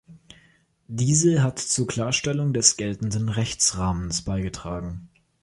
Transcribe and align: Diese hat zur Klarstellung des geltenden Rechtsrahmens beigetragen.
Diese 0.87 1.43
hat 1.43 1.59
zur 1.59 1.85
Klarstellung 1.85 2.53
des 2.53 2.75
geltenden 2.75 3.29
Rechtsrahmens 3.29 4.23
beigetragen. 4.23 5.11